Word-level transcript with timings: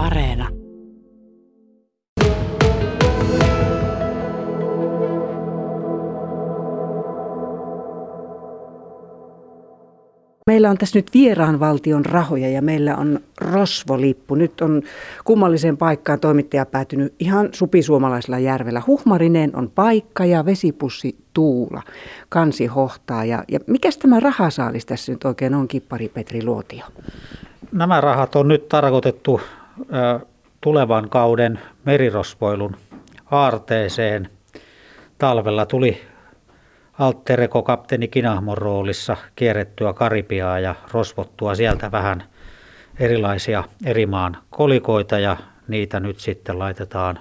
Areena. 0.00 0.48
Meillä 10.46 10.70
on 10.70 10.78
tässä 10.78 10.98
nyt 10.98 11.10
vieraan 11.14 11.60
valtion 11.60 12.04
rahoja 12.04 12.48
ja 12.48 12.62
meillä 12.62 12.96
on 12.96 13.20
rosvolippu. 13.40 14.34
Nyt 14.34 14.60
on 14.60 14.82
kummalliseen 15.24 15.76
paikkaan 15.76 16.20
toimittaja 16.20 16.66
päätynyt 16.66 17.14
ihan 17.18 17.48
supisuomalaisella 17.52 18.38
järvellä. 18.38 18.82
Huhmarineen 18.86 19.56
on 19.56 19.70
paikka 19.74 20.24
ja 20.24 20.44
vesipussi 20.44 21.16
Tuula, 21.34 21.82
kansi 22.28 22.66
hohtaa. 22.66 23.24
Ja, 23.24 23.44
ja 23.48 23.58
mikäs 23.66 23.98
tämä 23.98 24.20
rahasaalis 24.20 24.86
tässä 24.86 25.12
nyt 25.12 25.24
oikein 25.24 25.54
on, 25.54 25.68
kippari 25.68 26.08
Petri 26.08 26.44
Luotio? 26.44 26.84
Nämä 27.72 28.00
rahat 28.00 28.36
on 28.36 28.48
nyt 28.48 28.68
tarkoitettu 28.68 29.40
tulevan 30.60 31.08
kauden 31.08 31.60
merirosvoilun 31.84 32.76
aarteeseen. 33.30 34.30
Talvella 35.18 35.66
tuli 35.66 36.02
Altereko 36.98 37.62
kapteeni 37.62 38.08
Kinahmon 38.08 38.58
roolissa 38.58 39.16
kierrettyä 39.36 39.92
Karibiaa 39.92 40.60
ja 40.60 40.74
rosvottua 40.92 41.54
sieltä 41.54 41.92
vähän 41.92 42.22
erilaisia 42.98 43.64
eri 43.86 44.06
maan 44.06 44.36
kolikoita 44.50 45.18
ja 45.18 45.36
niitä 45.68 46.00
nyt 46.00 46.20
sitten 46.20 46.58
laitetaan 46.58 47.18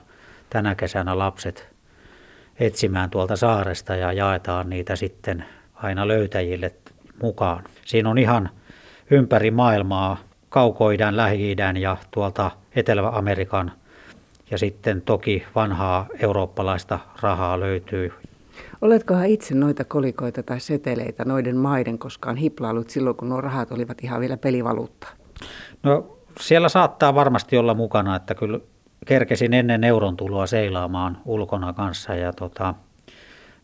tänä 0.50 0.76
kesänä 0.76 1.18
lapset 1.18 1.70
etsimään 2.60 3.10
tuolta 3.10 3.36
saaresta 3.36 3.96
ja 3.96 4.14
jaetaan 4.14 4.70
niitä 4.70 4.96
sitten 4.96 5.46
aina 5.74 6.08
löytäjille 6.08 6.72
mukaan. 7.22 7.64
Siinä 7.86 8.10
on 8.10 8.18
ihan 8.18 8.50
ympäri 9.12 9.52
maailmaa 9.52 10.18
kaukoidän, 10.50 11.18
lähi-idän 11.18 11.78
ja 11.78 11.98
tuolta 12.12 12.52
Etelä-Amerikan 12.76 13.72
ja 14.52 14.58
sitten 14.58 15.02
toki 15.02 15.46
vanhaa 15.56 16.06
eurooppalaista 16.20 17.00
rahaa 17.22 17.60
löytyy 17.60 18.12
Oletkohan 18.82 19.26
itse 19.26 19.56
noita 19.56 19.84
kolikoita 19.84 20.44
tai 20.44 20.60
seteleitä 20.60 21.26
noiden 21.26 21.58
maiden 21.58 22.00
koskaan 22.00 22.38
hiplailut 22.38 22.90
silloin, 22.90 23.16
kun 23.16 23.30
nuo 23.30 23.42
rahat 23.42 23.72
olivat 23.72 24.04
ihan 24.04 24.22
vielä 24.22 24.38
pelivaluuttaa? 24.38 25.10
No 25.84 26.18
siellä 26.40 26.70
saattaa 26.70 27.16
varmasti 27.16 27.58
olla 27.58 27.74
mukana, 27.74 28.16
että 28.16 28.36
kyllä 28.36 28.60
kerkesin 29.06 29.54
ennen 29.54 29.84
euron 29.84 30.18
tuloa 30.18 30.48
seilaamaan 30.48 31.18
ulkona 31.26 31.74
kanssa 31.74 32.16
ja 32.16 32.34
tota, 32.34 32.74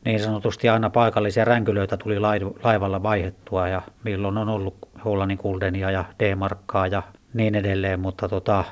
niin 0.06 0.20
sanotusti 0.20 0.70
aina 0.70 0.90
paikallisia 0.90 1.46
ränkylöitä 1.46 1.98
tuli 1.98 2.20
laivalla 2.64 3.04
vaihettua 3.04 3.68
ja 3.68 3.82
milloin 4.04 4.38
on 4.38 4.50
ollut 4.50 4.76
Hollannin 5.06 5.38
kuldenia 5.38 5.92
ja 5.92 6.06
D-markkaa 6.20 6.88
ja 6.88 7.04
niin 7.34 7.56
edelleen, 7.56 8.00
mutta 8.00 8.30
tota, 8.30 8.64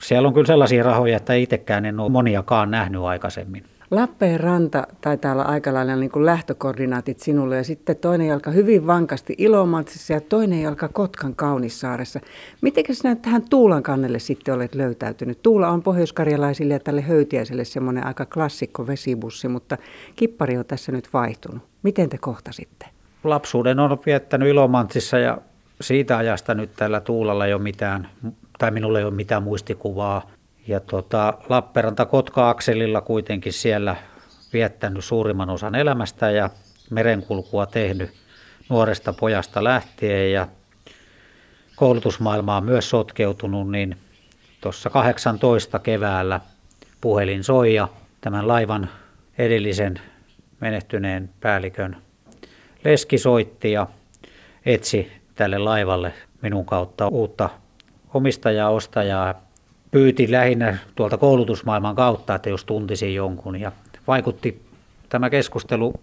siellä 0.00 0.28
on 0.28 0.34
kyllä 0.34 0.46
sellaisia 0.46 0.82
rahoja, 0.82 1.16
että 1.16 1.34
itsekään 1.34 1.84
en 1.84 2.00
ole 2.00 2.10
moniakaan 2.10 2.70
nähnyt 2.70 3.02
aikaisemmin. 3.02 3.64
Lappeenranta 3.90 4.86
taitaa 5.00 5.32
olla 5.32 5.42
aika 5.42 5.74
lailla 5.74 5.96
niin 5.96 6.10
kuin 6.10 6.26
lähtökoordinaatit 6.26 7.20
sinulle 7.20 7.56
ja 7.56 7.64
sitten 7.64 7.96
toinen 7.96 8.26
jalka 8.26 8.50
hyvin 8.50 8.86
vankasti 8.86 9.34
Ilomantsissa 9.38 10.12
ja 10.12 10.20
toinen 10.20 10.62
jalka 10.62 10.88
Kotkan 10.88 11.34
Kaunissaaressa. 11.34 12.20
Miten 12.60 12.84
sinä 12.90 13.16
tähän 13.16 13.42
Tuulan 13.50 13.82
kannelle 13.82 14.18
sitten 14.18 14.54
olet 14.54 14.74
löytäytynyt? 14.74 15.42
Tuula 15.42 15.68
on 15.68 15.82
pohjoiskarjalaisille 15.82 16.74
ja 16.74 16.80
tälle 16.80 17.00
höytiäiselle 17.00 17.64
semmoinen 17.64 18.06
aika 18.06 18.26
klassikko 18.26 18.86
vesibussi, 18.86 19.48
mutta 19.48 19.78
kippari 20.16 20.56
on 20.56 20.64
tässä 20.64 20.92
nyt 20.92 21.08
vaihtunut. 21.12 21.62
Miten 21.82 22.08
te 22.08 22.18
kohtasitte? 22.18 22.86
Lapsuuden 23.24 23.78
on 23.78 23.98
viettänyt 24.06 24.48
Ilomantsissa 24.48 25.18
ja 25.18 25.38
siitä 25.80 26.16
ajasta 26.16 26.54
nyt 26.54 26.70
tällä 26.76 27.00
Tuulalla 27.00 27.46
ei 27.46 27.54
ole 27.54 27.62
mitään, 27.62 28.08
tai 28.58 28.70
minulle 28.70 28.98
ei 28.98 29.04
ole 29.04 29.14
mitään 29.14 29.42
muistikuvaa. 29.42 30.30
Ja 30.66 30.80
tota, 30.80 31.34
Lappeenranta-Kotka-akselilla 31.48 33.00
kuitenkin 33.00 33.52
siellä 33.52 33.96
viettänyt 34.52 35.04
suurimman 35.04 35.50
osan 35.50 35.74
elämästä 35.74 36.30
ja 36.30 36.50
merenkulkua 36.90 37.66
tehnyt 37.66 38.10
nuoresta 38.68 39.12
pojasta 39.12 39.64
lähtien. 39.64 40.32
Ja 40.32 40.48
koulutusmaailmaan 41.76 42.64
myös 42.64 42.90
sotkeutunut, 42.90 43.70
niin 43.70 43.96
tuossa 44.60 44.90
18 44.90 45.78
keväällä 45.78 46.40
puhelin 47.00 47.44
soi 47.44 47.74
ja 47.74 47.88
tämän 48.20 48.48
laivan 48.48 48.90
edellisen 49.38 50.00
menehtyneen 50.60 51.30
päällikön 51.40 51.96
leski 52.84 53.18
soitti 53.18 53.72
ja 53.72 53.86
etsi 54.66 55.12
tälle 55.34 55.58
laivalle 55.58 56.12
minun 56.42 56.66
kautta 56.66 57.08
uutta 57.08 57.50
omistajaa, 58.14 58.70
ostajaa 58.70 59.34
pyyti 59.90 60.32
lähinnä 60.32 60.78
tuolta 60.94 61.18
koulutusmaailman 61.18 61.96
kautta, 61.96 62.34
että 62.34 62.48
jos 62.48 62.64
tuntisin 62.64 63.14
jonkun. 63.14 63.60
Ja 63.60 63.72
vaikutti 64.06 64.62
tämä 65.08 65.30
keskustelu, 65.30 65.94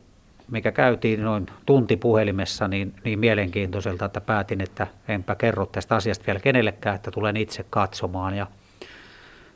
mikä 0.51 0.71
käytiin 0.71 1.23
noin 1.23 1.45
tunti 1.65 1.97
puhelimessa, 1.97 2.67
niin, 2.67 2.93
niin 3.03 3.19
mielenkiintoiselta, 3.19 4.05
että 4.05 4.21
päätin, 4.21 4.61
että 4.61 4.87
enpä 5.07 5.35
kerro 5.35 5.65
tästä 5.65 5.95
asiasta 5.95 6.25
vielä 6.25 6.39
kenellekään, 6.39 6.95
että 6.95 7.11
tulen 7.11 7.37
itse 7.37 7.65
katsomaan. 7.69 8.37
Ja 8.37 8.47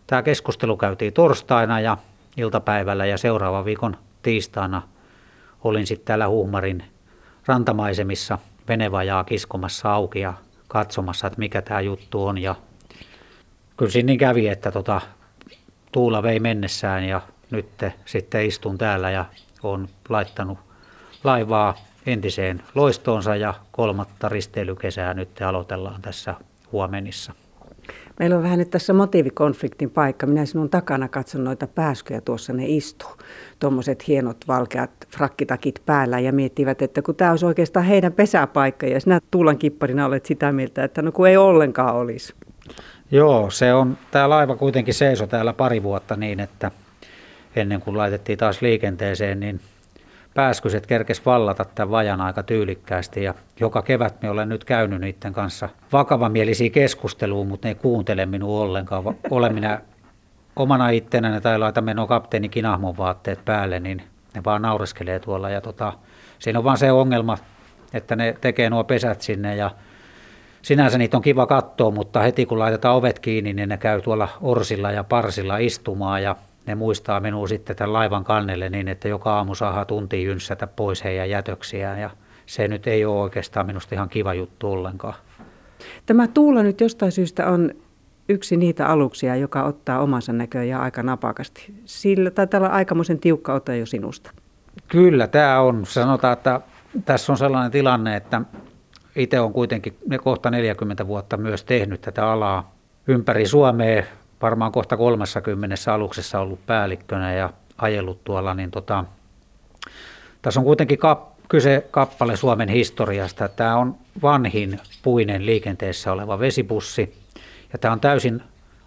tämä 0.07 0.23
keskustelu 0.23 0.77
käytiin 0.77 1.13
torstaina 1.13 1.79
ja 1.79 1.97
iltapäivällä 2.37 3.05
ja 3.05 3.17
seuraavan 3.17 3.65
viikon 3.65 3.97
tiistaina 4.21 4.81
olin 5.63 5.87
sitten 5.87 6.05
täällä 6.05 6.29
Huhmarin 6.29 6.83
rantamaisemissa 7.45 8.37
venevajaa 8.67 9.23
kiskomassa 9.23 9.93
auki 9.93 10.19
ja 10.19 10.33
katsomassa, 10.69 11.27
että 11.27 11.39
mikä 11.39 11.61
tämä 11.61 11.81
juttu 11.81 12.25
on. 12.25 12.37
Ja 12.37 12.55
kyllä 13.77 13.91
siinä 13.91 14.07
niin 14.07 14.19
kävi, 14.19 14.47
että 14.47 14.71
tota, 14.71 15.01
Tuula 15.91 16.23
vei 16.23 16.39
mennessään 16.39 17.03
ja 17.03 17.21
nyt 17.51 17.69
sitten 18.05 18.45
istun 18.45 18.77
täällä 18.77 19.11
ja 19.11 19.25
on 19.63 19.87
laittanut 20.09 20.57
laivaa 21.23 21.75
entiseen 22.05 22.63
loistoonsa 22.75 23.35
ja 23.35 23.53
kolmatta 23.71 24.29
risteilykesää 24.29 25.13
nyt 25.13 25.41
aloitellaan 25.41 26.01
tässä 26.01 26.35
huomenissa. 26.71 27.33
Meillä 28.19 28.37
on 28.37 28.43
vähän 28.43 28.59
nyt 28.59 28.69
tässä 28.69 28.93
motiivikonfliktin 28.93 29.89
paikka. 29.89 30.27
Minä 30.27 30.45
sinun 30.45 30.69
takana 30.69 31.07
katson 31.07 31.43
noita 31.43 31.67
pääskyjä, 31.67 32.21
tuossa 32.21 32.53
ne 32.53 32.63
istuu. 32.67 33.09
Tuommoiset 33.59 34.07
hienot 34.07 34.37
valkeat 34.47 34.91
frakkitakit 35.15 35.81
päällä 35.85 36.19
ja 36.19 36.33
miettivät, 36.33 36.81
että 36.81 37.01
kun 37.01 37.15
tämä 37.15 37.31
olisi 37.31 37.45
oikeastaan 37.45 37.85
heidän 37.85 38.13
pesäpaikka 38.13 38.85
ja 38.85 38.99
sinä 38.99 39.19
Tuulan 39.31 39.57
kipparina 39.57 40.05
olet 40.05 40.25
sitä 40.25 40.51
mieltä, 40.51 40.83
että 40.83 41.01
no 41.01 41.11
kun 41.11 41.27
ei 41.27 41.37
ollenkaan 41.37 41.95
olisi. 41.95 42.33
Joo, 43.11 43.49
se 43.49 43.73
on, 43.73 43.97
tämä 44.11 44.29
laiva 44.29 44.55
kuitenkin 44.55 44.93
seiso 44.93 45.27
täällä 45.27 45.53
pari 45.53 45.83
vuotta 45.83 46.15
niin, 46.15 46.39
että 46.39 46.71
ennen 47.55 47.81
kuin 47.81 47.97
laitettiin 47.97 48.37
taas 48.37 48.61
liikenteeseen, 48.61 49.39
niin 49.39 49.59
pääskyset 50.33 50.87
kerkes 50.87 51.25
vallata 51.25 51.65
tämän 51.65 51.91
vajan 51.91 52.21
aika 52.21 52.43
tyylikkäästi. 52.43 53.23
Ja 53.23 53.33
joka 53.59 53.81
kevät 53.81 54.21
me 54.21 54.29
olen 54.29 54.49
nyt 54.49 54.63
käynyt 54.63 55.01
niiden 55.01 55.33
kanssa 55.33 55.69
vakavamielisiä 55.93 56.69
keskusteluun, 56.69 57.47
mutta 57.47 57.67
ne 57.67 57.71
ei 57.71 57.75
kuuntele 57.75 58.25
minua 58.25 58.61
ollenkaan. 58.61 59.03
Olen 59.29 59.53
minä 59.53 59.81
omana 60.55 60.89
ittenäni 60.89 61.41
tai 61.41 61.59
laita 61.59 61.81
meno 61.81 62.07
kapteeni 62.07 62.49
Kinahmon 62.49 62.97
vaatteet 62.97 63.45
päälle, 63.45 63.79
niin 63.79 64.01
ne 64.35 64.41
vaan 64.45 64.61
naureskelee 64.61 65.19
tuolla. 65.19 65.49
Ja 65.49 65.61
tota, 65.61 65.93
siinä 66.39 66.59
on 66.59 66.65
vaan 66.65 66.77
se 66.77 66.91
ongelma, 66.91 67.37
että 67.93 68.15
ne 68.15 68.37
tekee 68.41 68.69
nuo 68.69 68.83
pesät 68.83 69.21
sinne 69.21 69.55
ja 69.55 69.71
sinänsä 70.61 70.97
niitä 70.97 71.17
on 71.17 71.23
kiva 71.23 71.45
katsoa, 71.45 71.91
mutta 71.91 72.19
heti 72.19 72.45
kun 72.45 72.59
laitetaan 72.59 72.95
ovet 72.95 73.19
kiinni, 73.19 73.53
niin 73.53 73.69
ne 73.69 73.77
käy 73.77 74.01
tuolla 74.01 74.29
orsilla 74.41 74.91
ja 74.91 75.03
parsilla 75.03 75.57
istumaan. 75.57 76.23
Ja 76.23 76.35
ne 76.65 76.75
muistaa 76.75 77.19
minua 77.19 77.47
sitten 77.47 77.75
tämän 77.75 77.93
laivan 77.93 78.23
kannelle 78.23 78.69
niin, 78.69 78.87
että 78.87 79.07
joka 79.07 79.35
aamu 79.35 79.55
saa 79.55 79.85
tunti 79.85 80.23
jynssätä 80.23 80.67
pois 80.67 81.03
heidän 81.03 81.29
jätöksiään 81.29 81.99
ja 82.01 82.09
se 82.45 82.67
nyt 82.67 82.87
ei 82.87 83.05
ole 83.05 83.21
oikeastaan 83.21 83.65
minusta 83.65 83.95
ihan 83.95 84.09
kiva 84.09 84.33
juttu 84.33 84.71
ollenkaan. 84.71 85.13
Tämä 86.05 86.27
Tuula 86.27 86.63
nyt 86.63 86.81
jostain 86.81 87.11
syystä 87.11 87.47
on 87.47 87.71
yksi 88.29 88.57
niitä 88.57 88.87
aluksia, 88.87 89.35
joka 89.35 89.63
ottaa 89.63 89.99
omansa 89.99 90.33
näköjään 90.33 90.81
aika 90.81 91.03
napakasti. 91.03 91.73
Sillä 91.85 92.31
taitaa 92.31 92.59
olla 92.59 92.69
aikamoisen 92.69 93.19
tiukka 93.19 93.53
ote 93.53 93.77
jo 93.77 93.85
sinusta. 93.85 94.31
Kyllä, 94.87 95.27
tämä 95.27 95.61
on. 95.61 95.85
Sanotaan, 95.85 96.33
että 96.33 96.61
tässä 97.05 97.33
on 97.33 97.37
sellainen 97.37 97.71
tilanne, 97.71 98.15
että 98.15 98.41
itse 99.15 99.39
on 99.39 99.53
kuitenkin 99.53 99.97
ne 100.07 100.17
kohta 100.17 100.51
40 100.51 101.07
vuotta 101.07 101.37
myös 101.37 101.63
tehnyt 101.63 102.01
tätä 102.01 102.31
alaa 102.31 102.75
ympäri 103.07 103.45
Suomea, 103.45 104.03
varmaan 104.41 104.71
kohta 104.71 104.97
30 104.97 105.75
aluksessa 105.93 106.39
ollut 106.39 106.65
päällikkönä 106.65 107.33
ja 107.33 107.49
ajellut 107.77 108.23
tuolla, 108.23 108.53
niin 108.53 108.71
tota, 108.71 109.05
tässä 110.41 110.59
on 110.59 110.63
kuitenkin 110.63 110.97
kap, 110.97 111.29
kyse 111.49 111.87
kappale 111.91 112.35
Suomen 112.35 112.69
historiasta. 112.69 113.47
Tämä 113.47 113.77
on 113.77 113.95
vanhin 114.21 114.79
puinen 115.03 115.45
liikenteessä 115.45 116.11
oleva 116.11 116.39
vesibussi 116.39 117.25
ja 117.73 117.79
tämä 117.79 117.91
on 117.91 117.99
täysin 117.99 118.43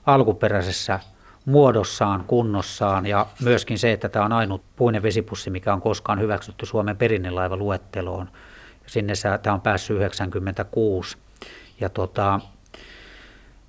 alkuperäisessä 0.07 1.01
muodossaan, 1.45 2.25
kunnossaan 2.27 3.07
ja 3.07 3.27
myöskin 3.43 3.79
se, 3.79 3.93
että 3.93 4.09
tämä 4.09 4.25
on 4.25 4.33
ainut 4.33 4.63
puinen 4.77 5.03
vesipussi, 5.03 5.51
mikä 5.51 5.73
on 5.73 5.81
koskaan 5.81 6.21
hyväksytty 6.21 6.67
Suomen 6.67 6.97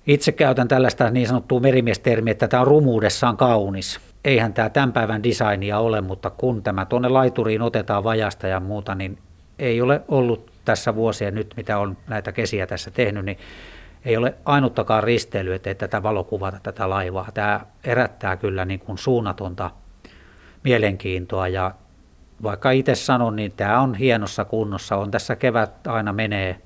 Itse 0.06 0.32
käytän 0.32 0.68
tällaista 0.68 1.10
niin 1.10 1.26
sanottua 1.26 1.60
merimiestermiä, 1.60 2.32
että 2.32 2.48
tämä 2.48 2.60
on 2.60 2.66
rumuudessaan 2.66 3.36
kaunis. 3.36 4.00
Eihän 4.24 4.52
tämä 4.52 4.70
tämän 4.70 4.92
päivän 4.92 5.22
designia 5.22 5.78
ole, 5.78 6.00
mutta 6.00 6.30
kun 6.30 6.62
tämä 6.62 6.84
tuonne 6.84 7.08
laituriin 7.08 7.62
otetaan 7.62 8.04
vajasta 8.04 8.46
ja 8.46 8.60
muuta, 8.60 8.94
niin 8.94 9.18
ei 9.58 9.80
ole 9.80 10.00
ollut 10.08 10.50
tässä 10.64 10.94
vuosia 10.94 11.30
nyt, 11.30 11.54
mitä 11.56 11.78
on 11.78 11.96
näitä 12.06 12.32
kesiä 12.32 12.66
tässä 12.66 12.90
tehnyt, 12.90 13.24
niin 13.24 13.38
ei 14.04 14.16
ole 14.16 14.34
ainuttakaan 14.44 15.02
risteilyä, 15.02 15.56
että 15.56 15.74
tätä 15.74 16.02
valokuvata 16.02 16.60
tätä 16.62 16.90
laivaa. 16.90 17.28
Tämä 17.34 17.60
herättää 17.86 18.36
kyllä 18.36 18.64
niin 18.64 18.80
kuin 18.80 18.98
suunnatonta 18.98 19.70
mielenkiintoa 20.64 21.48
ja 21.48 21.74
vaikka 22.42 22.70
itse 22.70 22.94
sanon, 22.94 23.36
niin 23.36 23.52
tämä 23.52 23.80
on 23.80 23.94
hienossa 23.94 24.44
kunnossa. 24.44 24.96
On 24.96 25.10
tässä 25.10 25.36
kevät 25.36 25.86
aina 25.86 26.12
menee, 26.12 26.60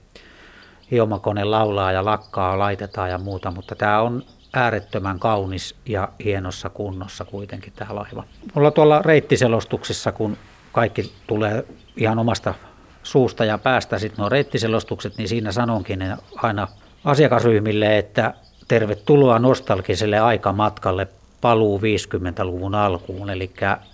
hiomakone 0.91 1.45
laulaa 1.45 1.93
ja 1.93 2.05
lakkaa, 2.05 2.59
laitetaan 2.59 3.11
ja 3.11 3.19
muuta, 3.19 3.51
mutta 3.51 3.75
tämä 3.75 4.01
on 4.01 4.23
äärettömän 4.53 5.19
kaunis 5.19 5.75
ja 5.87 6.09
hienossa 6.25 6.69
kunnossa 6.69 7.25
kuitenkin 7.25 7.73
tämä 7.77 7.95
laiva. 7.95 8.25
Mulla 8.55 8.71
tuolla 8.71 9.03
reittiselostuksissa, 9.03 10.13
kun 10.13 10.37
kaikki 10.73 11.13
tulee 11.27 11.65
ihan 11.97 12.19
omasta 12.19 12.55
suusta 13.03 13.45
ja 13.45 13.59
päästä 13.59 13.99
sitten 13.99 14.19
nuo 14.19 14.29
reittiselostukset, 14.29 15.17
niin 15.19 15.29
siinä 15.29 15.53
sanonkin 15.53 16.17
aina 16.37 16.69
asiakasryhmille, 17.05 17.99
että 17.99 18.35
tervetuloa 18.69 19.39
nostalgiselle 19.39 20.19
aikamatkalle 20.19 21.09
paluu 21.41 21.79
50-luvun 21.79 22.75
alkuun. 22.75 23.31
Eli 23.31 23.51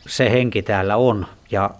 se 0.06 0.30
henki 0.30 0.62
täällä 0.62 0.96
on 0.96 1.26
ja 1.50 1.70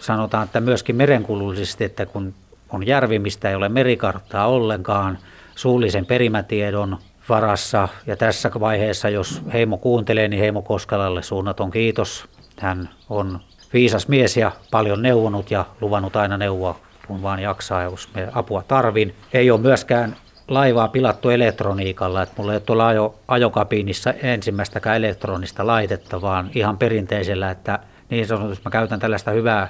sanotaan, 0.00 0.44
että 0.44 0.60
myöskin 0.60 0.96
merenkulullisesti, 0.96 1.84
että 1.84 2.06
kun 2.06 2.34
on 2.72 2.86
järvi, 2.86 3.18
mistä 3.18 3.48
ei 3.50 3.54
ole 3.54 3.68
merikarttaa 3.68 4.46
ollenkaan, 4.46 5.18
suullisen 5.54 6.06
perimätiedon 6.06 6.98
varassa. 7.28 7.88
Ja 8.06 8.16
tässä 8.16 8.50
vaiheessa, 8.60 9.08
jos 9.08 9.42
Heimo 9.52 9.78
kuuntelee, 9.78 10.28
niin 10.28 10.40
Heimo 10.40 10.62
Koskalalle 10.62 11.22
suunnaton 11.22 11.70
kiitos. 11.70 12.28
Hän 12.58 12.88
on 13.08 13.40
viisas 13.72 14.08
mies 14.08 14.36
ja 14.36 14.52
paljon 14.70 15.02
neuvonut 15.02 15.50
ja 15.50 15.64
luvannut 15.80 16.16
aina 16.16 16.36
neuvoa, 16.36 16.78
kun 17.06 17.22
vaan 17.22 17.40
jaksaa, 17.40 17.82
jos 17.82 18.08
me 18.14 18.28
apua 18.32 18.62
tarvin. 18.68 19.14
Ei 19.32 19.50
ole 19.50 19.60
myöskään 19.60 20.16
laivaa 20.48 20.88
pilattu 20.88 21.30
elektroniikalla, 21.30 22.22
että 22.22 22.34
mulla 22.38 22.52
ei 22.52 22.56
ole 22.56 22.60
tuolla 22.60 22.86
ajo, 22.86 23.14
ajokabiinissa 23.28 24.12
ensimmäistäkään 24.12 24.96
elektronista 24.96 25.66
laitetta, 25.66 26.20
vaan 26.20 26.50
ihan 26.54 26.78
perinteisellä, 26.78 27.50
että 27.50 27.78
niin 28.10 28.26
sanotusti 28.26 28.62
mä 28.64 28.70
käytän 28.70 29.00
tällaista 29.00 29.30
hyvää 29.30 29.68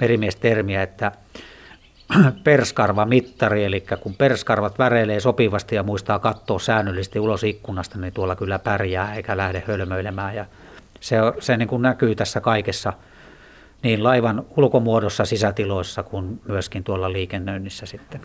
merimiestermiä, 0.00 0.82
että 0.82 1.12
perskarva 2.44 3.04
mittari, 3.04 3.64
eli 3.64 3.84
kun 4.00 4.14
perskarvat 4.14 4.78
väreilee 4.78 5.20
sopivasti 5.20 5.74
ja 5.74 5.82
muistaa 5.82 6.18
katsoa 6.18 6.58
säännöllisesti 6.58 7.20
ulos 7.20 7.44
ikkunasta, 7.44 7.98
niin 7.98 8.12
tuolla 8.12 8.36
kyllä 8.36 8.58
pärjää 8.58 9.14
eikä 9.14 9.36
lähde 9.36 9.62
hölmöilemään. 9.66 10.34
Ja 10.34 10.44
se, 11.00 11.16
se 11.40 11.56
niin 11.56 11.68
kuin 11.68 11.82
näkyy 11.82 12.14
tässä 12.14 12.40
kaikessa 12.40 12.92
niin 13.82 14.04
laivan 14.04 14.44
ulkomuodossa, 14.56 15.24
sisätiloissa 15.24 16.02
kuin 16.02 16.40
myöskin 16.48 16.84
tuolla 16.84 17.12
liikennöinnissä 17.12 17.86
sitten. 17.86 18.20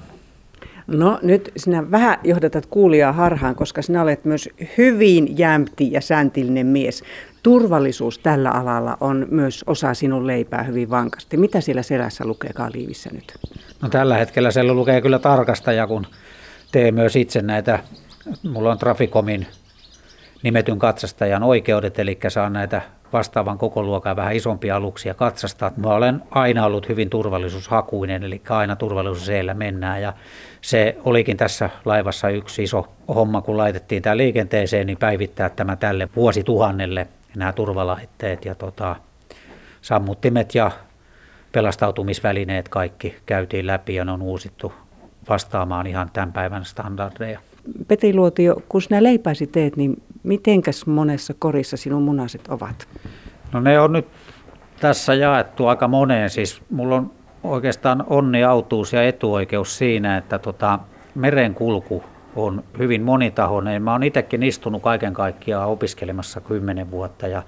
No 0.87 1.19
nyt 1.21 1.51
sinä 1.57 1.91
vähän 1.91 2.17
johdatat 2.23 2.65
kuulijaa 2.65 3.11
harhaan, 3.11 3.55
koska 3.55 3.81
sinä 3.81 4.01
olet 4.01 4.25
myös 4.25 4.49
hyvin 4.77 5.37
jämpti 5.37 5.91
ja 5.91 6.01
säntillinen 6.01 6.67
mies. 6.67 7.03
Turvallisuus 7.43 8.19
tällä 8.19 8.51
alalla 8.51 8.97
on 8.99 9.27
myös 9.31 9.63
osa 9.67 9.93
sinun 9.93 10.27
leipää 10.27 10.63
hyvin 10.63 10.89
vankasti. 10.89 11.37
Mitä 11.37 11.61
siellä 11.61 11.81
selässä 11.81 12.25
lukee 12.25 12.51
liivissä 12.73 13.09
nyt? 13.13 13.33
No 13.81 13.89
tällä 13.89 14.17
hetkellä 14.17 14.51
siellä 14.51 14.73
lukee 14.73 15.01
kyllä 15.01 15.19
tarkastaja, 15.19 15.87
kun 15.87 16.07
tee 16.71 16.91
myös 16.91 17.15
itse 17.15 17.41
näitä. 17.41 17.79
Mulla 18.43 18.71
on 18.71 18.77
Traficomin 18.77 19.47
nimetyn 20.43 20.79
katsastajan 20.79 21.43
oikeudet, 21.43 21.99
eli 21.99 22.19
saan 22.27 22.53
näitä 22.53 22.81
vastaavan 23.13 23.57
koko 23.57 23.83
luokan 23.83 24.15
vähän 24.15 24.35
isompia 24.35 24.75
aluksia 24.75 25.13
katsastaa. 25.13 25.71
Mä 25.77 25.89
olen 25.89 26.21
aina 26.31 26.65
ollut 26.65 26.89
hyvin 26.89 27.09
turvallisuushakuinen, 27.09 28.23
eli 28.23 28.41
aina 28.49 28.75
turvallisuuseellä 28.75 29.53
mennään. 29.53 30.01
Ja 30.01 30.13
se 30.61 30.97
olikin 31.05 31.37
tässä 31.37 31.69
laivassa 31.85 32.29
yksi 32.29 32.63
iso 32.63 32.87
homma, 33.07 33.41
kun 33.41 33.57
laitettiin 33.57 34.01
tämä 34.01 34.17
liikenteeseen, 34.17 34.87
niin 34.87 34.97
päivittää 34.97 35.49
tämä 35.49 35.75
tälle 35.75 36.09
vuosituhannelle 36.15 37.07
nämä 37.35 37.53
turvalaitteet 37.53 38.45
ja 38.45 38.55
tota, 38.55 38.95
sammuttimet 39.81 40.55
ja 40.55 40.71
pelastautumisvälineet 41.51 42.69
kaikki 42.69 43.15
käytiin 43.25 43.67
läpi 43.67 43.95
ja 43.95 44.05
ne 44.05 44.11
on 44.11 44.21
uusittu 44.21 44.73
vastaamaan 45.29 45.87
ihan 45.87 46.09
tämän 46.13 46.33
päivän 46.33 46.65
standardeja. 46.65 47.39
Petri 47.87 48.13
Luotio, 48.13 48.61
kun 48.69 48.81
sinä 48.81 49.03
leipäsi 49.03 49.47
teet, 49.47 49.77
niin 49.77 50.03
mitenkäs 50.27 50.85
monessa 50.85 51.33
korissa 51.39 51.77
sinun 51.77 52.03
munaset 52.03 52.47
ovat? 52.47 52.87
No 53.53 53.59
ne 53.59 53.79
on 53.79 53.93
nyt 53.93 54.07
tässä 54.79 55.13
jaettu 55.13 55.67
aika 55.67 55.87
moneen. 55.87 56.29
Siis 56.29 56.61
mulla 56.69 56.95
on 56.95 57.11
oikeastaan 57.43 58.03
onni, 58.09 58.43
autuus 58.43 58.93
ja 58.93 59.03
etuoikeus 59.03 59.77
siinä, 59.77 60.17
että 60.17 60.39
tota, 60.39 60.79
merenkulku 61.15 62.03
on 62.35 62.63
hyvin 62.77 63.01
monitahoinen. 63.01 63.83
Mä 63.83 63.91
oon 63.91 64.03
itsekin 64.03 64.43
istunut 64.43 64.81
kaiken 64.81 65.13
kaikkiaan 65.13 65.69
opiskelemassa 65.69 66.41
kymmenen 66.41 66.91
vuotta 66.91 67.27
ja 67.27 67.43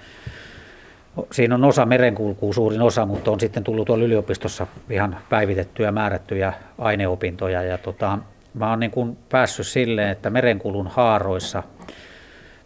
siinä 1.32 1.56
on 1.56 1.64
osa 1.64 1.86
merenkulkua, 1.86 2.54
suurin 2.54 2.82
osa, 2.82 3.06
mutta 3.06 3.32
on 3.32 3.40
sitten 3.40 3.64
tullut 3.64 3.88
tuolla 3.88 4.06
yliopistossa 4.06 4.68
ihan 4.90 5.18
päivitettyjä, 5.30 5.92
määrättyjä 5.92 6.54
aineopintoja 6.78 7.64
ja 7.64 7.78
tota, 7.78 8.18
mä 8.54 8.70
oon 8.70 8.80
niin 8.80 8.92
kuin 8.92 9.18
päässyt 9.30 9.68
silleen, 9.68 10.10
että 10.10 10.30
merenkulun 10.30 10.88
haaroissa 10.88 11.64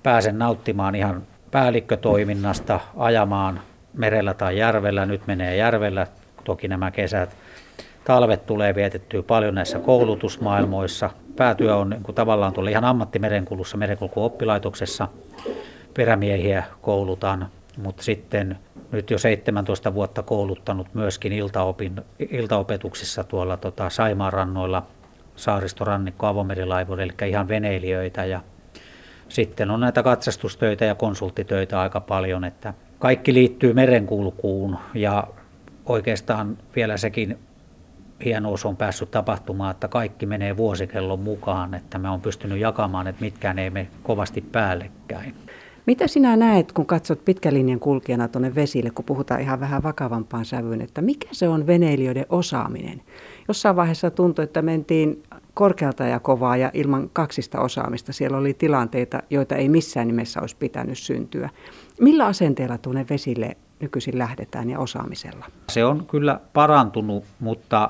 pääsen 0.03 0.39
nauttimaan 0.39 0.95
ihan 0.95 1.23
päällikkötoiminnasta, 1.51 2.79
ajamaan 2.97 3.59
merellä 3.93 4.33
tai 4.33 4.57
järvellä. 4.57 5.05
Nyt 5.05 5.27
menee 5.27 5.55
järvellä, 5.55 6.07
toki 6.43 6.67
nämä 6.67 6.91
kesät. 6.91 7.35
Talvet 8.03 8.45
tulee 8.45 8.75
vietettyä 8.75 9.23
paljon 9.23 9.55
näissä 9.55 9.79
koulutusmaailmoissa. 9.79 11.09
Päätyö 11.35 11.75
on 11.75 11.89
niin 11.89 12.03
kuin 12.03 12.15
tavallaan 12.15 12.53
tuolla 12.53 12.69
ihan 12.69 12.85
ammattimerenkulussa, 12.85 13.77
merenkulkuoppilaitoksessa. 13.77 15.07
Perämiehiä 15.93 16.63
koulutaan, 16.81 17.47
mutta 17.77 18.03
sitten 18.03 18.57
nyt 18.91 19.11
jo 19.11 19.17
17 19.17 19.93
vuotta 19.93 20.23
kouluttanut 20.23 20.87
myöskin 20.93 21.33
iltaopin, 21.33 22.01
iltaopetuksissa 22.29 23.23
tuolla 23.23 23.57
tota 23.57 23.89
Saimaan 23.89 24.33
rannoilla 24.33 24.83
saaristorannikko 25.35 26.27
avomerilaivoille, 26.27 27.03
eli 27.03 27.29
ihan 27.29 27.47
veneilijöitä 27.47 28.25
ja 28.25 28.41
sitten 29.33 29.71
on 29.71 29.79
näitä 29.79 30.03
katsastustöitä 30.03 30.85
ja 30.85 30.95
konsulttitöitä 30.95 31.81
aika 31.81 31.99
paljon, 31.99 32.43
että 32.43 32.73
kaikki 32.99 33.33
liittyy 33.33 33.73
merenkulkuun 33.73 34.77
ja 34.93 35.27
oikeastaan 35.85 36.57
vielä 36.75 36.97
sekin 36.97 37.37
hienous 38.25 38.65
on 38.65 38.77
päässyt 38.77 39.11
tapahtumaan, 39.11 39.71
että 39.71 39.87
kaikki 39.87 40.25
menee 40.25 40.57
vuosikellon 40.57 41.19
mukaan, 41.19 41.73
että 41.73 41.97
me 41.97 42.09
on 42.09 42.21
pystynyt 42.21 42.59
jakamaan, 42.59 43.07
että 43.07 43.21
mitkään 43.21 43.59
ei 43.59 43.69
mene 43.69 43.87
kovasti 44.03 44.41
päällekkäin. 44.41 45.35
Mitä 45.85 46.07
sinä 46.07 46.35
näet, 46.35 46.71
kun 46.71 46.85
katsot 46.85 47.25
pitkälinjan 47.25 47.79
kulkijana 47.79 48.27
tuonne 48.27 48.55
vesille, 48.55 48.89
kun 48.89 49.05
puhutaan 49.05 49.41
ihan 49.41 49.59
vähän 49.59 49.83
vakavampaan 49.83 50.45
sävyyn, 50.45 50.81
että 50.81 51.01
mikä 51.01 51.27
se 51.31 51.47
on 51.47 51.67
veneilijöiden 51.67 52.25
osaaminen? 52.29 53.01
Jossain 53.47 53.75
vaiheessa 53.75 54.11
tuntui, 54.11 54.43
että 54.43 54.61
mentiin 54.61 55.23
korkealta 55.53 56.03
ja 56.03 56.19
kovaa 56.19 56.57
ja 56.57 56.71
ilman 56.73 57.09
kaksista 57.13 57.61
osaamista. 57.61 58.13
Siellä 58.13 58.37
oli 58.37 58.53
tilanteita, 58.53 59.19
joita 59.29 59.55
ei 59.55 59.69
missään 59.69 60.07
nimessä 60.07 60.41
olisi 60.41 60.55
pitänyt 60.59 60.97
syntyä. 60.97 61.49
Millä 61.99 62.25
asenteella 62.25 62.77
tuonne 62.77 63.05
vesille 63.09 63.57
nykyisin 63.79 64.17
lähdetään 64.17 64.69
ja 64.69 64.79
osaamisella? 64.79 65.45
Se 65.69 65.85
on 65.85 66.05
kyllä 66.05 66.39
parantunut, 66.53 67.23
mutta 67.39 67.89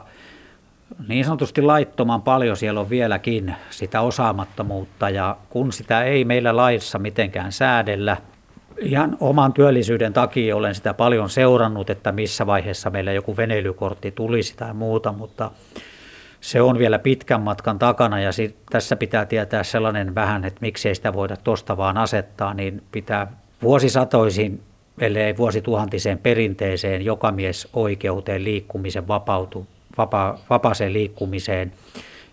niin 1.08 1.26
sanotusti 1.26 1.62
laittoman 1.62 2.22
paljon 2.22 2.58
siellä 2.58 2.80
on 2.80 2.90
vieläkin 2.90 3.56
sitä 3.70 4.02
osaamattomuutta 4.02 5.10
ja 5.10 5.38
kun 5.50 5.74
sitä 5.74 6.04
ei 6.04 6.26
meillä 6.26 6.56
laissa 6.56 7.00
mitenkään 7.00 7.52
säädellä, 7.52 8.18
ihan 8.78 9.18
oman 9.20 9.54
työllisyyden 9.54 10.14
takia 10.14 10.56
olen 10.56 10.76
sitä 10.76 10.94
paljon 10.94 11.30
seurannut, 11.30 11.90
että 11.90 12.12
missä 12.12 12.46
vaiheessa 12.46 12.90
meillä 12.90 13.12
joku 13.12 13.38
veneilykortti 13.38 14.12
tulisi 14.12 14.58
tai 14.58 14.74
muuta, 14.74 15.12
mutta 15.12 15.52
se 16.44 16.62
on 16.62 16.80
vielä 16.80 17.00
pitkän 17.00 17.42
matkan 17.42 17.80
takana 17.80 18.20
ja 18.20 18.32
sit, 18.32 18.56
tässä 18.72 18.96
pitää 18.96 19.26
tietää 19.26 19.64
sellainen 19.64 20.16
vähän, 20.16 20.46
että 20.46 20.62
miksei 20.62 20.96
sitä 20.96 21.14
voida 21.14 21.38
tuosta 21.38 21.78
vaan 21.78 21.98
asettaa, 21.98 22.54
niin 22.54 22.84
pitää 22.92 23.28
vuosisatoisin, 23.62 24.62
ellei 25.00 25.38
vuosituhantiseen 25.38 26.18
perinteeseen 26.18 27.06
jokamies 27.06 27.68
oikeuteen 27.74 28.44
liikkumisen 28.44 29.08
vapautu, 29.08 29.68
vapa, 29.98 30.40
vapaaseen 30.50 30.94
liikkumiseen. 30.94 31.72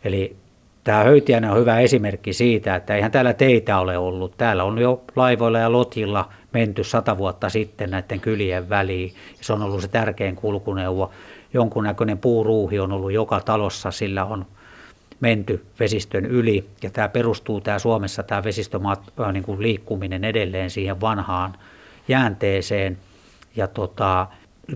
Eli 0.04 0.36
tämä 0.84 1.04
Höytiäinen 1.04 1.50
on 1.50 1.58
hyvä 1.58 1.80
esimerkki 1.80 2.32
siitä, 2.32 2.76
että 2.76 2.94
eihän 2.94 3.10
täällä 3.10 3.32
teitä 3.32 3.78
ole 3.78 3.98
ollut. 3.98 4.34
Täällä 4.36 4.64
on 4.64 4.78
jo 4.78 5.02
laivoilla 5.16 5.58
ja 5.58 5.72
lotilla 5.72 6.28
menty 6.52 6.84
sata 6.84 7.18
vuotta 7.18 7.48
sitten 7.48 7.90
näiden 7.90 8.20
kylien 8.20 8.68
väliin. 8.68 9.14
Se 9.40 9.52
on 9.52 9.62
ollut 9.62 9.82
se 9.82 9.88
tärkein 9.88 10.36
kulkuneuvo 10.36 11.10
jonkunnäköinen 11.52 12.18
puuruuhi 12.18 12.78
on 12.78 12.92
ollut 12.92 13.12
joka 13.12 13.40
talossa, 13.40 13.90
sillä 13.90 14.24
on 14.24 14.46
menty 15.20 15.66
vesistön 15.80 16.24
yli. 16.24 16.64
Ja 16.82 16.90
tämä 16.90 17.08
perustuu 17.08 17.60
tämä 17.60 17.78
Suomessa 17.78 18.22
tämä 18.22 18.44
vesistömat, 18.44 19.12
niin 19.32 19.42
kuin 19.42 19.62
liikkuminen 19.62 20.24
edelleen 20.24 20.70
siihen 20.70 21.00
vanhaan 21.00 21.54
jäänteeseen. 22.08 22.98
Ja 23.56 23.66
tota, 23.66 24.26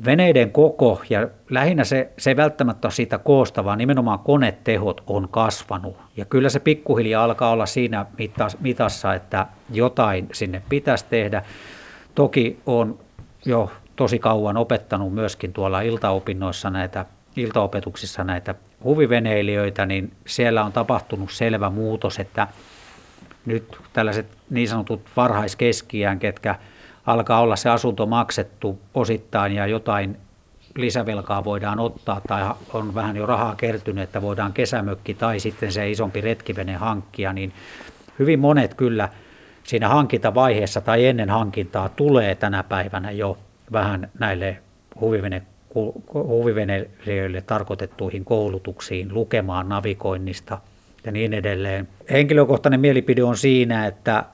veneiden 0.04 0.52
koko 0.52 1.02
ja 1.10 1.28
lähinnä 1.50 1.84
se, 1.84 2.10
se 2.18 2.30
ei 2.30 2.36
välttämättä 2.36 2.88
ole 2.88 2.92
siitä 2.92 3.18
koosta, 3.18 3.64
vaan 3.64 3.78
nimenomaan 3.78 4.18
konetehot 4.18 5.02
on 5.06 5.28
kasvanut. 5.28 5.96
Ja 6.16 6.24
kyllä 6.24 6.48
se 6.48 6.60
pikkuhiljaa 6.60 7.24
alkaa 7.24 7.50
olla 7.50 7.66
siinä 7.66 8.06
mitassa, 8.60 9.14
että 9.14 9.46
jotain 9.72 10.28
sinne 10.32 10.62
pitäisi 10.68 11.04
tehdä. 11.10 11.42
Toki 12.14 12.58
on 12.66 12.98
jo 13.44 13.70
tosi 13.96 14.18
kauan 14.18 14.56
opettanut 14.56 15.14
myöskin 15.14 15.52
tuolla 15.52 15.80
iltaopinnoissa 15.80 16.70
näitä, 16.70 17.06
iltaopetuksissa 17.36 18.24
näitä 18.24 18.54
huviveneilijöitä, 18.84 19.86
niin 19.86 20.12
siellä 20.26 20.64
on 20.64 20.72
tapahtunut 20.72 21.30
selvä 21.30 21.70
muutos, 21.70 22.18
että 22.18 22.48
nyt 23.46 23.76
tällaiset 23.92 24.26
niin 24.50 24.68
sanotut 24.68 25.00
varhaiskeskiään, 25.16 26.18
ketkä 26.18 26.54
alkaa 27.06 27.40
olla 27.40 27.56
se 27.56 27.70
asunto 27.70 28.06
maksettu 28.06 28.78
osittain 28.94 29.52
ja 29.52 29.66
jotain 29.66 30.16
lisävelkaa 30.76 31.44
voidaan 31.44 31.78
ottaa 31.78 32.20
tai 32.28 32.50
on 32.72 32.94
vähän 32.94 33.16
jo 33.16 33.26
rahaa 33.26 33.54
kertynyt, 33.56 34.04
että 34.04 34.22
voidaan 34.22 34.52
kesämökki 34.52 35.14
tai 35.14 35.40
sitten 35.40 35.72
se 35.72 35.90
isompi 35.90 36.20
retkivene 36.20 36.74
hankkia, 36.74 37.32
niin 37.32 37.52
hyvin 38.18 38.40
monet 38.40 38.74
kyllä 38.74 39.08
siinä 39.62 39.88
hankintavaiheessa 39.88 40.80
tai 40.80 41.06
ennen 41.06 41.30
hankintaa 41.30 41.88
tulee 41.88 42.34
tänä 42.34 42.62
päivänä 42.62 43.10
jo 43.10 43.38
vähän 43.72 44.10
näille 44.18 44.58
huvivene, 45.00 45.42
huviveneilijöille 46.14 47.42
tarkoitettuihin 47.42 48.24
koulutuksiin 48.24 49.14
lukemaan 49.14 49.68
navigoinnista 49.68 50.58
ja 51.04 51.12
niin 51.12 51.34
edelleen. 51.34 51.88
Henkilökohtainen 52.10 52.80
mielipide 52.80 53.22
on 53.22 53.36
siinä, 53.36 53.86
että 53.86 54.24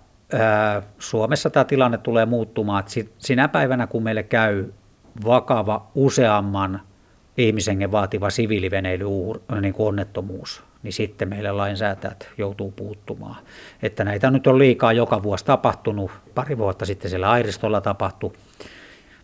Suomessa 0.99 1.51
tämä 1.51 1.65
tilanne 1.65 1.99
tulee 1.99 2.27
muuttumaan. 2.27 2.85
Sinä 3.19 3.49
päivänä, 3.49 3.87
kun 3.87 4.03
meille 4.03 4.23
käy 4.23 4.65
vakava 5.25 5.87
useamman 5.95 6.81
ihmisengen 7.37 7.93
vaativa 7.93 8.31
siviiliveneily 8.31 9.05
niin 9.61 9.75
onnettomuus, 9.79 10.65
niin 10.83 10.93
sitten 10.93 11.29
meille 11.29 11.53
lainsäätäjät 11.53 12.29
joutuu 12.39 12.71
puuttumaan. 12.71 13.37
Että 13.83 14.05
näitä 14.05 14.31
nyt 14.31 14.47
on 14.47 14.59
liikaa 14.59 14.93
joka 14.93 15.23
vuosi 15.23 15.45
tapahtunut. 15.45 16.11
Pari 16.35 16.59
vuotta 16.59 16.87
sitten 16.87 17.11
siellä 17.11 17.31
Airistolla 17.31 17.81
tapahtui 17.81 18.33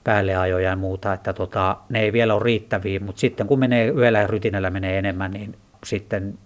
päälleajoja 0.06 0.70
ja 0.70 0.76
muuta, 0.76 1.12
että 1.12 1.32
tota, 1.32 1.76
ne 1.88 2.00
ei 2.00 2.12
vielä 2.12 2.34
ole 2.34 2.42
riittäviä, 2.44 3.00
mutta 3.00 3.20
sitten 3.20 3.46
kun 3.46 3.58
menee 3.58 3.88
yöllä 3.88 4.18
ja 4.18 4.26
rytinällä 4.26 4.70
menee 4.70 4.98
enemmän, 4.98 5.30
niin 5.30 5.56
sitten 5.84 6.38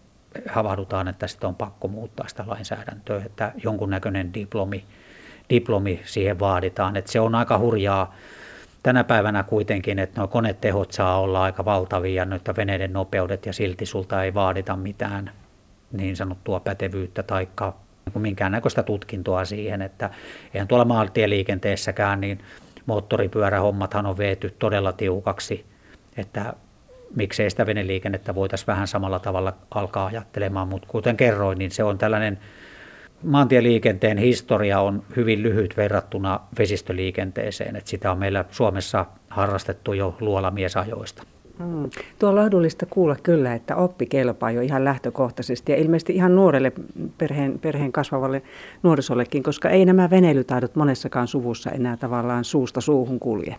havahdutaan, 0.49 1.09
että 1.09 1.26
sitten 1.26 1.49
on 1.49 1.55
pakko 1.55 1.88
muuttaa 1.88 2.29
sitä 2.29 2.45
lainsäädäntöä, 2.47 3.23
että 3.26 3.52
jonkunnäköinen 3.64 4.35
diplomi, 4.35 4.85
diplomi 5.50 6.00
siihen 6.05 6.38
vaaditaan. 6.38 6.97
Että 6.97 7.12
se 7.12 7.21
on 7.21 7.35
aika 7.35 7.59
hurjaa 7.59 8.14
tänä 8.83 9.05
päivänä 9.05 9.43
kuitenkin, 9.43 9.99
että 9.99 10.21
nuo 10.21 10.29
konetehot 10.29 10.93
saa 10.93 11.21
olla 11.21 11.43
aika 11.43 11.64
valtavia, 11.64 12.25
noita 12.25 12.57
veneiden 12.57 12.93
nopeudet 12.93 13.47
ja 13.47 13.52
silti 13.52 13.87
sulta 13.87 14.25
ei 14.25 14.35
vaadita 14.35 14.76
mitään 14.76 15.31
niin 15.93 16.17
sanottua 16.17 16.61
pätevyyttä 16.61 17.23
tai 17.23 17.49
minkäännäköistä 18.19 18.83
tutkintoa 18.83 19.45
siihen, 19.45 19.83
että 19.83 20.11
eihän 20.55 20.69
tuolla 20.69 20.85
maantieliikenteessäkään 20.85 22.21
niin 22.21 22.40
moottoripyörähommathan 22.87 24.07
on 24.07 24.19
veety 24.19 24.55
todella 24.59 24.93
tiukaksi, 24.93 25.67
että 26.17 26.55
miksei 27.17 27.51
sitä 27.51 27.67
veneliikennettä 27.67 28.35
voitaisiin 28.35 28.67
vähän 28.67 28.89
samalla 28.89 29.19
tavalla 29.19 29.53
alkaa 29.71 30.07
ajattelemaan, 30.07 30.69
mutta 30.69 30.89
kuten 30.89 31.17
kerroin, 31.17 31.59
niin 31.59 31.71
se 31.71 31.85
on 31.85 31.99
tällainen 31.99 32.39
maantieliikenteen 33.23 34.19
historia 34.19 34.81
on 34.81 35.03
hyvin 35.17 35.43
lyhyt 35.43 35.77
verrattuna 35.77 36.41
vesistöliikenteeseen, 36.59 37.77
että 37.77 37.91
sitä 37.91 38.13
on 38.13 38.19
meillä 38.19 38.45
Suomessa 38.51 39.07
harrastettu 39.29 39.93
jo 39.93 40.17
luolamiesajoista. 40.21 41.23
Hmm. 41.61 41.90
Tuo 42.19 42.29
on 42.29 42.35
lohdullista 42.35 42.87
kuulla 42.87 43.17
kyllä, 43.23 43.55
että 43.55 43.76
oppi 43.76 44.07
kelpaa 44.07 44.50
jo 44.50 44.61
ihan 44.61 44.85
lähtökohtaisesti 44.85 45.73
ja 45.73 45.79
ilmeisesti 45.79 46.14
ihan 46.14 46.37
nuorelle 46.37 46.73
perheen, 47.19 47.59
perheen 47.59 47.93
kasvavalle 47.93 48.43
nuorisollekin, 48.83 49.43
koska 49.43 49.69
ei 49.69 49.85
nämä 49.85 50.11
veneilytaidot 50.11 50.76
monessakaan 50.76 51.29
suvussa 51.29 51.71
enää 51.71 51.97
tavallaan 51.97 52.45
suusta 52.45 52.81
suuhun 52.81 53.21
kulje. 53.21 53.57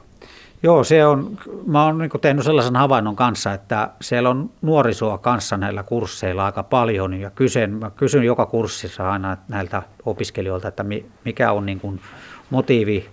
Joo, 0.64 0.84
se 0.84 1.06
on, 1.06 1.38
mä 1.66 1.86
oon 1.86 1.98
niin 1.98 2.12
tehnyt 2.22 2.46
sellaisen 2.46 2.76
havainnon 2.76 3.16
kanssa, 3.16 3.54
että 3.54 3.90
siellä 4.02 4.30
on 4.30 4.50
nuorisoa 4.62 5.18
kanssa 5.18 5.58
näillä 5.58 5.84
kursseilla 5.84 6.46
aika 6.46 6.64
paljon 6.64 7.14
ja 7.14 7.30
kysyn, 7.30 7.74
mä 7.74 7.90
kysyn 7.90 8.24
joka 8.24 8.46
kurssissa 8.46 9.12
aina 9.12 9.38
näiltä 9.48 9.84
opiskelijoilta, 10.06 10.68
että 10.68 10.86
mikä 11.26 11.52
on 11.52 11.66
niin 11.66 11.80
kuin 11.80 12.00
motiivi 12.50 13.10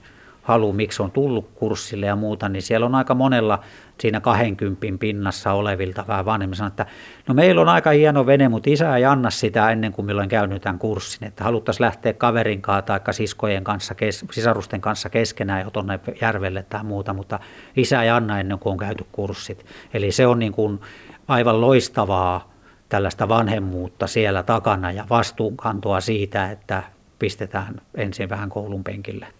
halu, 0.49 0.73
miksi 0.73 1.03
on 1.03 1.11
tullut 1.11 1.51
kurssille 1.55 2.07
ja 2.07 2.17
muuta, 2.17 2.49
niin 2.49 2.63
siellä 2.63 2.87
on 2.87 2.95
aika 2.95 3.15
monella 3.15 3.59
siinä 4.01 4.21
20 4.21 4.87
pinnassa 5.01 5.53
olevilta 5.53 6.05
vähän 6.09 6.25
vanhemmilla 6.25 6.67
että 6.67 6.87
no 7.29 7.35
meillä 7.35 7.61
on 7.61 7.69
aika 7.69 7.91
hieno 7.91 8.27
vene, 8.27 8.49
mutta 8.49 8.71
isä 8.71 8.97
ei 8.97 9.05
anna 9.05 9.31
sitä 9.31 9.71
ennen 9.71 9.93
kuin 9.93 10.07
milloin 10.07 10.29
käynyt 10.29 10.63
tämän 10.63 10.79
kurssin, 10.79 11.29
että 11.29 11.45
haluttaisiin 11.45 11.85
lähteä 11.85 12.13
kaverin 12.13 12.63
kanssa 12.63 12.83
tai 12.83 13.15
siskojen 13.15 13.65
kanssa, 13.65 13.95
sisarusten 14.33 14.81
kanssa 14.81 15.11
keskenään 15.11 15.65
jo 15.65 15.71
tuonne 15.71 16.01
järvelle 16.21 16.63
tai 16.63 16.85
muuta, 16.85 17.15
mutta 17.15 17.41
isä 17.77 18.03
ei 18.03 18.11
anna 18.11 18.41
ennen 18.41 18.59
kuin 18.59 18.71
on 18.71 18.79
käyty 18.79 19.07
kurssit. 19.13 19.67
Eli 19.95 20.13
se 20.13 20.27
on 20.27 20.39
niin 20.39 20.53
kuin 20.53 20.81
aivan 21.29 21.61
loistavaa 21.61 22.53
tällaista 22.89 23.29
vanhemmuutta 23.29 24.07
siellä 24.07 24.43
takana 24.43 24.93
ja 24.93 25.05
vastuunkantoa 25.11 26.01
siitä, 26.01 26.51
että 26.51 26.83
pistetään 27.19 27.81
ensin 27.95 28.29
vähän 28.29 28.49
koulun 28.49 28.85
penkille. 28.85 29.29